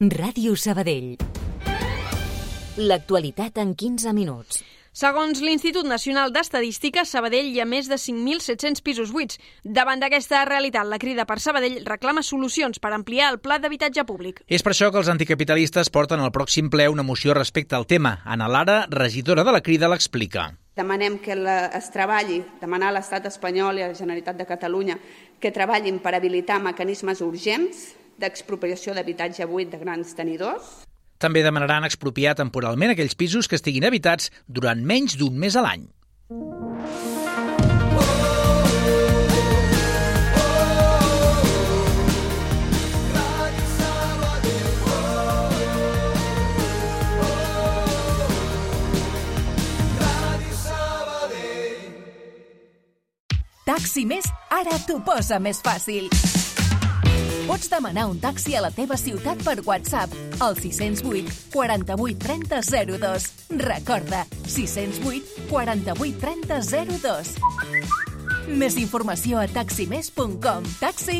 Ràdio 0.02 0.58
Sabadell. 0.58 1.16
L'actualitat 2.75 3.60
en 3.62 3.75
15 3.78 4.12
minuts. 4.18 4.63
Segons 4.94 5.40
l'Institut 5.42 5.88
Nacional 5.90 6.30
d'Estadística, 6.30 7.02
Sabadell 7.02 7.48
hi 7.50 7.62
ha 7.62 7.66
més 7.66 7.88
de 7.90 7.98
5.700 7.98 8.84
pisos 8.86 9.10
buits. 9.10 9.40
Davant 9.63 9.98
d'aquesta 10.04 10.44
realitat, 10.46 10.86
la 10.86 11.00
crida 11.02 11.25
per 11.25 11.40
Sabadell 11.42 11.80
reclama 11.88 12.22
solucions 12.22 12.78
per 12.78 12.92
ampliar 12.94 13.32
el 13.34 13.40
pla 13.42 13.58
d'habitatge 13.58 14.06
públic. 14.06 14.44
És 14.46 14.62
per 14.62 14.75
això 14.75 14.92
que 14.94 15.02
els 15.02 15.10
anticapitalistes 15.10 15.90
porten 15.90 16.22
al 16.22 16.30
pròxim 16.36 16.70
ple 16.70 16.86
una 16.94 17.02
moció 17.02 17.34
respecte 17.34 17.74
al 17.74 17.88
tema. 17.90 18.20
Ana 18.25 18.46
Lara, 18.46 18.84
regidora 18.90 19.42
de 19.42 19.58
la 19.58 19.63
crida, 19.66 19.90
l'explica. 19.90 20.52
Demanem 20.78 21.18
que 21.25 21.40
la, 21.42 21.72
es 21.74 21.90
treballi, 21.94 22.44
demanar 22.62 22.92
a 22.92 22.98
l'estat 23.00 23.25
espanyol 23.30 23.82
i 23.82 23.88
a 23.88 23.90
la 23.90 23.98
Generalitat 23.98 24.38
de 24.38 24.50
Catalunya 24.50 25.02
que 25.42 25.54
treballin 25.54 25.98
per 26.06 26.13
habilitar 26.13 26.62
mecanismes 26.62 27.25
urgents 27.25 27.94
d'expropiació 28.20 28.93
d'habitatge 28.93 29.48
buit 29.50 29.72
de 29.72 29.79
grans 29.82 30.13
tenidors. 30.17 30.84
També 31.24 31.43
demanaran 31.46 31.88
expropiar 31.88 32.36
temporalment 32.36 32.91
aquells 32.91 33.15
pisos 33.15 33.48
que 33.48 33.55
estiguin 33.60 33.86
habitats 33.88 34.32
durant 34.48 34.84
menys 34.84 35.15
d'un 35.20 35.38
mes 35.39 35.55
a 35.55 35.63
l'any. 35.63 35.88
Taxi 53.63 54.03
Més 54.05 54.27
ara 54.51 54.75
t'ho 54.86 55.00
posa 55.08 55.39
més 55.39 55.63
fàcil. 55.63 56.12
Pots 57.47 57.67
demanar 57.69 58.05
un 58.07 58.19
taxi 58.23 58.55
a 58.55 58.62
la 58.63 58.69
teva 58.71 58.95
ciutat 59.00 59.41
per 59.43 59.57
WhatsApp 59.65 60.13
al 60.43 60.55
608 60.55 61.51
48 61.51 62.19
30 62.23 62.62
02. 62.97 63.27
Recorda, 63.59 64.23
608 64.47 65.50
48 65.50 66.19
30 66.23 66.62
02. 67.03 67.33
Més 68.59 68.77
informació 68.79 69.39
a 69.39 69.47
taximés.com. 69.51 70.67
Taxi! 70.79 71.19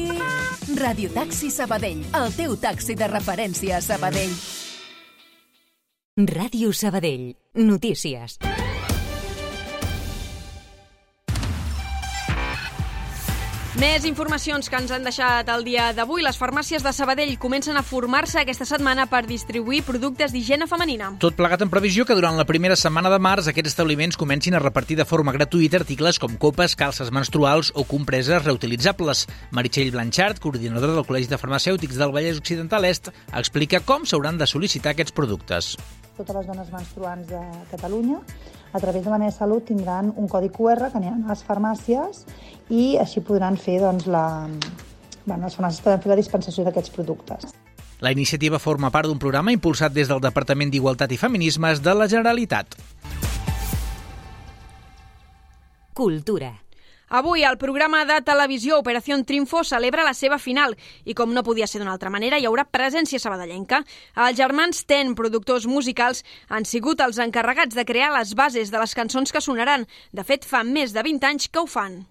Radio 0.80 1.12
Taxi 1.14 1.52
Sabadell, 1.52 2.04
el 2.20 2.36
teu 2.36 2.58
taxi 2.60 2.96
de 3.00 3.08
referència 3.12 3.80
a 3.80 3.84
Sabadell. 3.84 4.36
Ràdio 6.14 6.72
Sabadell. 6.78 7.34
Notícies. 7.56 8.40
Més 13.84 14.06
informacions 14.08 14.70
que 14.72 14.78
ens 14.80 14.92
han 14.96 15.04
deixat 15.04 15.50
el 15.52 15.66
dia 15.68 15.90
d'avui. 15.92 16.22
Les 16.24 16.38
farmàcies 16.40 16.86
de 16.86 16.92
Sabadell 16.96 17.34
comencen 17.36 17.76
a 17.76 17.82
formar-se 17.84 18.38
aquesta 18.40 18.64
setmana 18.64 19.10
per 19.12 19.26
distribuir 19.28 19.82
productes 19.84 20.32
d'higiene 20.32 20.70
femenina. 20.72 21.10
Tot 21.20 21.36
plegat 21.36 21.66
en 21.66 21.72
previsió 21.74 22.06
que 22.08 22.16
durant 22.16 22.40
la 22.40 22.46
primera 22.48 22.78
setmana 22.80 23.12
de 23.12 23.18
març 23.20 23.50
aquests 23.52 23.74
establiments 23.74 24.16
comencin 24.22 24.56
a 24.56 24.62
repartir 24.64 24.96
de 25.02 25.08
forma 25.10 25.34
gratuïta 25.36 25.82
articles 25.82 26.22
com 26.24 26.38
copes, 26.40 26.78
calces 26.80 27.12
menstruals 27.12 27.74
o 27.76 27.84
compreses 27.84 28.46
reutilitzables. 28.46 29.26
Meritxell 29.52 29.92
Blanchard, 29.92 30.40
coordinadora 30.40 30.96
del 30.96 31.10
Col·legi 31.10 31.28
de 31.34 31.42
Farmacèutics 31.42 32.00
del 32.00 32.16
Vallès 32.16 32.40
Occidental 32.40 32.88
Est, 32.88 33.12
explica 33.34 33.84
com 33.84 34.08
s'hauran 34.08 34.40
de 34.40 34.48
sol·licitar 34.48 34.96
aquests 34.96 35.12
productes. 35.20 35.74
Totes 36.18 36.36
les 36.36 36.46
dones 36.46 36.70
menstruants 36.70 37.28
de 37.28 37.42
Catalunya 37.72 38.20
a 38.74 38.80
través 38.80 39.04
de 39.04 39.10
la 39.10 39.18
meva 39.18 39.34
salut 39.34 39.66
tindran 39.66 40.12
un 40.16 40.28
codi 40.30 40.50
QR 40.54 40.92
que 40.92 41.00
aniran 41.00 41.24
a 41.26 41.34
les 41.34 41.42
farmàcies 41.46 42.24
i 42.70 42.98
així 43.02 43.22
podran 43.26 43.58
fer 43.58 43.80
doncs, 43.82 44.06
la... 44.06 44.50
bueno, 45.26 45.46
les 45.46 45.58
farmàcies 45.58 45.82
poden 45.86 46.02
fer 46.02 46.14
la 46.14 46.20
dispensació 46.22 46.66
d'aquests 46.66 46.94
productes. 46.94 47.54
La 48.04 48.12
iniciativa 48.12 48.60
forma 48.60 48.92
part 48.92 49.08
d'un 49.08 49.22
programa 49.22 49.54
impulsat 49.56 49.94
des 49.96 50.10
del 50.12 50.22
Departament 50.22 50.74
d'Igualtat 50.74 51.14
i 51.14 51.18
Feminismes 51.18 51.82
de 51.82 51.94
la 51.96 52.10
Generalitat. 52.12 52.78
Cultura. 55.94 56.52
Avui 57.14 57.44
el 57.46 57.60
programa 57.62 58.00
de 58.10 58.16
televisió 58.26 58.80
Operació 58.82 59.20
Triunfo 59.22 59.60
celebra 59.70 60.02
la 60.02 60.16
seva 60.18 60.40
final 60.42 60.74
i 61.06 61.14
com 61.14 61.30
no 61.36 61.44
podia 61.46 61.68
ser 61.70 61.78
d'una 61.78 61.94
altra 61.94 62.10
manera 62.10 62.40
hi 62.42 62.48
haurà 62.50 62.66
presència 62.66 63.22
sabadellenca. 63.22 63.84
Els 64.18 64.40
germans 64.42 64.82
Ten, 64.90 65.14
productors 65.14 65.70
musicals, 65.70 66.24
han 66.50 66.66
sigut 66.66 67.06
els 67.06 67.22
encarregats 67.22 67.78
de 67.78 67.86
crear 67.86 68.10
les 68.18 68.34
bases 68.34 68.74
de 68.74 68.82
les 68.82 68.98
cançons 68.98 69.30
que 69.30 69.46
sonaran. 69.46 69.86
De 70.10 70.26
fet, 70.26 70.42
fa 70.42 70.66
més 70.66 70.98
de 70.98 71.06
20 71.06 71.30
anys 71.30 71.52
que 71.54 71.62
ho 71.62 71.70
fan. 71.70 72.02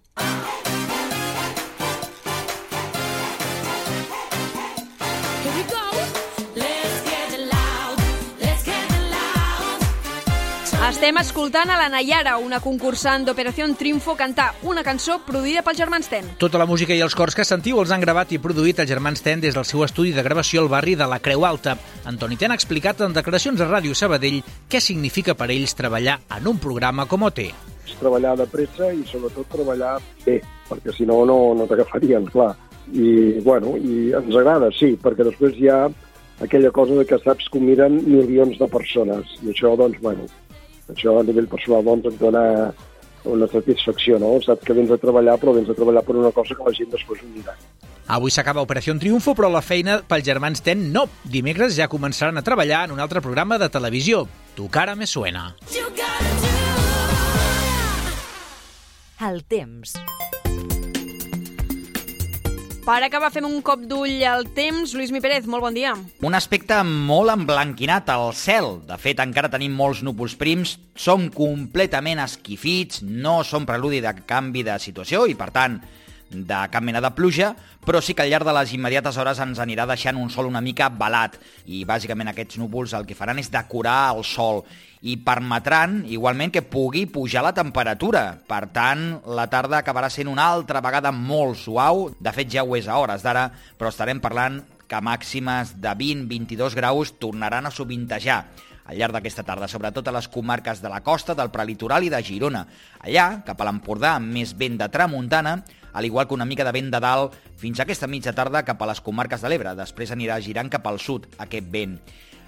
Estem 11.02 11.16
escoltant 11.18 11.66
a 11.66 11.74
la 11.74 11.88
Nayara, 11.90 12.36
una 12.38 12.60
concursant 12.62 13.24
d'Operació 13.26 13.64
Triunfo, 13.74 14.12
cantar 14.14 14.52
una 14.70 14.84
cançó 14.86 15.16
produïda 15.26 15.64
pels 15.66 15.80
germans 15.80 16.06
Ten. 16.06 16.28
Tota 16.38 16.60
la 16.62 16.66
música 16.70 16.94
i 16.94 17.00
els 17.02 17.16
cors 17.18 17.34
que 17.34 17.42
sentiu 17.42 17.80
els 17.82 17.90
han 17.90 18.04
gravat 18.04 18.30
i 18.30 18.38
produït 18.38 18.78
els 18.78 18.86
germans 18.86 19.18
Ten 19.18 19.42
des 19.42 19.56
del 19.58 19.66
seu 19.66 19.82
estudi 19.82 20.12
de 20.14 20.22
gravació 20.22 20.62
al 20.62 20.70
barri 20.70 20.94
de 20.94 21.08
la 21.10 21.18
Creu 21.18 21.42
Alta. 21.42 21.74
Antoni 22.06 22.38
Ten 22.38 22.54
ha 22.54 22.58
explicat 22.60 23.02
en 23.02 23.16
declaracions 23.16 23.58
a 23.58 23.66
Ràdio 23.66 23.98
Sabadell 23.98 24.44
què 24.70 24.78
significa 24.78 25.34
per 25.34 25.50
ells 25.50 25.74
treballar 25.74 26.20
en 26.38 26.46
un 26.46 26.62
programa 26.62 27.08
com 27.10 27.26
OT. 27.26 27.48
És 27.50 27.98
treballar 27.98 28.36
de 28.38 28.46
pressa 28.54 28.92
i 28.94 29.02
sobretot 29.10 29.50
treballar 29.58 29.96
bé, 30.22 30.38
perquè 30.70 30.94
si 30.94 31.10
no, 31.10 31.24
no, 31.26 31.40
no 31.58 31.66
t'agafarien, 31.66 32.30
clar. 32.30 32.52
I, 32.94 33.42
bueno, 33.42 33.74
i 33.74 34.14
ens 34.22 34.38
agrada, 34.38 34.70
sí, 34.78 34.94
perquè 35.02 35.26
després 35.26 35.58
hi 35.58 35.66
ha 35.66 35.82
aquella 36.42 36.70
cosa 36.70 36.94
de 36.94 37.06
que 37.06 37.18
saps 37.18 37.48
que 37.48 37.58
ho 37.58 37.62
miren 37.62 37.98
milions 38.06 38.58
de 38.58 38.66
persones. 38.68 39.34
I 39.42 39.52
això, 39.52 39.74
doncs, 39.78 39.98
bueno, 40.02 40.26
això 40.90 41.18
a 41.20 41.22
nivell 41.26 41.48
personal 41.50 41.84
doncs, 41.86 42.08
et 42.10 42.18
dona 42.20 42.72
una 43.24 43.46
satisfacció, 43.46 44.18
no? 44.18 44.34
Saps 44.42 44.66
que 44.66 44.74
vens 44.74 44.90
a 44.90 44.98
treballar, 44.98 45.38
però 45.38 45.54
vens 45.54 45.70
a 45.70 45.78
treballar 45.78 46.02
per 46.06 46.16
una 46.18 46.32
cosa 46.34 46.56
que 46.58 46.66
la 46.66 46.74
gent 46.74 46.90
després 46.90 47.22
ho 47.22 47.30
dirà. 47.36 47.54
Avui 48.12 48.34
s'acaba 48.34 48.64
Operació 48.66 48.96
Triunfo, 48.98 49.36
però 49.38 49.48
la 49.48 49.62
feina 49.62 50.00
pels 50.08 50.26
germans 50.26 50.64
Ten 50.66 50.88
no. 50.92 51.06
Dimecres 51.22 51.76
ja 51.78 51.88
començaran 51.88 52.36
a 52.36 52.42
treballar 52.42 52.84
en 52.88 52.96
un 52.96 53.00
altre 53.00 53.22
programa 53.22 53.60
de 53.62 53.70
televisió. 53.70 54.26
Tu 54.56 54.68
cara 54.68 54.96
me 54.98 55.06
suena. 55.06 55.54
El 59.22 59.44
temps. 59.46 59.94
Per 62.82 62.96
acabar, 62.98 63.28
fem 63.30 63.44
un 63.46 63.60
cop 63.62 63.84
d'ull 63.86 64.24
al 64.26 64.48
temps. 64.56 64.90
Lluís 64.90 65.12
Mi 65.14 65.20
Pérez, 65.22 65.44
molt 65.46 65.62
bon 65.62 65.76
dia. 65.76 65.92
Un 66.26 66.34
aspecte 66.34 66.80
molt 66.82 67.30
emblanquinat 67.30 68.10
al 68.10 68.32
cel. 68.34 68.80
De 68.88 68.96
fet, 68.98 69.22
encara 69.22 69.50
tenim 69.52 69.76
molts 69.78 70.00
núvols 70.02 70.34
prims, 70.40 70.72
som 70.98 71.28
completament 71.30 72.18
esquifits, 72.24 73.04
no 73.06 73.36
som 73.46 73.68
preludi 73.68 74.00
de 74.02 74.10
canvi 74.26 74.64
de 74.66 74.74
situació 74.82 75.28
i, 75.30 75.36
per 75.38 75.52
tant, 75.54 75.78
de 76.32 76.60
cap 76.72 76.84
mena 76.84 77.00
de 77.04 77.10
pluja, 77.14 77.52
però 77.84 78.00
sí 78.02 78.14
que 78.14 78.24
al 78.24 78.30
llarg 78.32 78.48
de 78.48 78.54
les 78.56 78.72
immediates 78.76 79.18
hores 79.20 79.40
ens 79.44 79.60
anirà 79.62 79.86
deixant 79.86 80.18
un 80.18 80.30
sol 80.32 80.48
una 80.48 80.62
mica 80.64 80.88
balat 80.88 81.36
i 81.66 81.84
bàsicament 81.88 82.32
aquests 82.32 82.58
núvols 82.60 82.94
el 82.96 83.06
que 83.06 83.18
faran 83.18 83.38
és 83.42 83.52
decorar 83.52 84.14
el 84.16 84.24
sol 84.24 84.62
i 85.02 85.16
permetran 85.18 86.02
igualment 86.06 86.52
que 86.54 86.62
pugui 86.62 87.04
pujar 87.10 87.42
la 87.42 87.54
temperatura. 87.54 88.38
Per 88.46 88.62
tant, 88.74 89.06
la 89.26 89.48
tarda 89.50 89.80
acabarà 89.82 90.08
sent 90.10 90.30
una 90.30 90.46
altra 90.54 90.80
vegada 90.80 91.10
molt 91.12 91.58
suau, 91.58 92.08
de 92.18 92.34
fet 92.34 92.52
ja 92.54 92.62
ho 92.62 92.76
és 92.78 92.88
a 92.88 93.00
hores 93.02 93.24
d'ara, 93.26 93.48
però 93.78 93.90
estarem 93.90 94.22
parlant 94.22 94.62
que 94.86 95.00
màximes 95.02 95.74
de 95.80 95.96
20-22 95.98 96.76
graus 96.78 97.16
tornaran 97.18 97.66
a 97.66 97.74
sovintejar 97.74 98.44
al 98.84 98.98
llarg 98.98 99.14
d'aquesta 99.14 99.44
tarda, 99.46 99.68
sobretot 99.70 100.08
a 100.08 100.14
les 100.14 100.28
comarques 100.28 100.82
de 100.82 100.90
la 100.90 101.02
costa, 101.06 101.36
del 101.38 101.52
prelitoral 101.54 102.04
i 102.04 102.10
de 102.12 102.20
Girona. 102.22 102.64
Allà, 103.00 103.42
cap 103.46 103.60
a 103.60 103.68
l'Empordà, 103.68 104.16
amb 104.18 104.32
més 104.34 104.54
vent 104.58 104.78
de 104.80 104.88
tramuntana, 104.92 105.60
al 105.92 106.04
igual 106.04 106.26
que 106.26 106.34
una 106.34 106.46
mica 106.48 106.64
de 106.64 106.72
vent 106.72 106.90
de 106.92 107.00
dalt, 107.00 107.36
fins 107.56 107.80
a 107.80 107.86
aquesta 107.86 108.08
mitja 108.08 108.32
tarda 108.32 108.64
cap 108.64 108.82
a 108.82 108.88
les 108.90 109.00
comarques 109.00 109.42
de 109.42 109.52
l'Ebre. 109.52 109.74
Després 109.78 110.12
anirà 110.14 110.40
girant 110.40 110.70
cap 110.72 110.86
al 110.86 111.00
sud, 111.00 111.28
aquest 111.38 111.70
vent. 111.72 111.98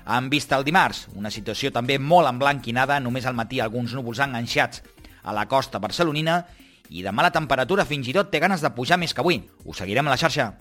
En 0.05 0.29
vista 0.29 0.59
el 0.59 0.65
dimarts, 0.65 1.07
una 1.17 1.33
situació 1.33 1.73
també 1.73 1.99
molt 1.99 2.29
emblanquinada, 2.29 3.01
només 3.01 3.25
al 3.25 3.37
matí 3.37 3.61
alguns 3.61 3.95
núvols 3.97 4.21
enganxats 4.21 4.83
a 5.25 5.33
la 5.33 5.47
costa 5.49 5.81
barcelonina 5.81 6.43
i 6.91 7.03
demà 7.03 7.25
la 7.25 7.33
temperatura 7.33 7.87
fins 7.89 8.09
i 8.09 8.17
tot 8.17 8.29
té 8.31 8.43
ganes 8.43 8.61
de 8.61 8.71
pujar 8.77 9.01
més 9.01 9.15
que 9.17 9.25
avui. 9.25 9.41
Ho 9.65 9.73
seguirem 9.73 10.07
a 10.07 10.13
la 10.13 10.21
xarxa. 10.21 10.53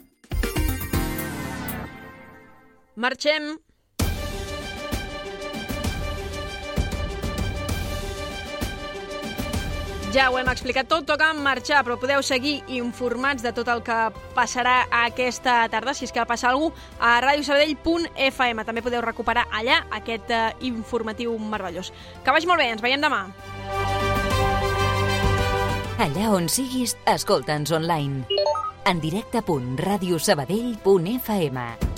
Marxem. 2.95 3.55
Ja 10.13 10.27
ho 10.29 10.35
hem 10.37 10.45
explicat 10.51 10.85
tot, 10.85 11.07
toca 11.09 11.31
marxar, 11.33 11.79
però 11.81 11.95
podeu 11.97 12.21
seguir 12.21 12.61
informats 12.69 13.41
de 13.41 13.49
tot 13.57 13.65
el 13.73 13.81
que 13.81 14.13
passarà 14.35 14.85
aquesta 14.93 15.65
tarda, 15.73 15.95
si 15.97 16.05
és 16.05 16.13
que 16.13 16.21
va 16.21 16.29
passar 16.29 16.51
alguna 16.51 16.69
cosa, 16.69 17.01
a 17.01 17.17
radiosabadell.fm. 17.25 18.61
També 18.67 18.83
podeu 18.85 19.01
recuperar 19.01 19.49
allà 19.49 19.89
aquest 19.97 20.29
uh, 20.29 20.53
informatiu 20.61 21.33
meravellós. 21.41 21.89
Que 22.21 22.29
vagi 22.29 22.45
molt 22.45 22.61
bé, 22.61 22.69
ens 22.75 22.85
veiem 22.85 23.01
demà. 23.01 23.33
Allà 26.05 26.29
on 26.29 26.45
siguis, 26.45 26.93
escolta'ns 27.09 27.73
online. 27.73 28.29
En 28.85 29.01
directe.radiosabadell.fm 29.01 31.92